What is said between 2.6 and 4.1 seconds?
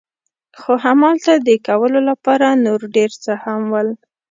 نور ډېر څه هم ول.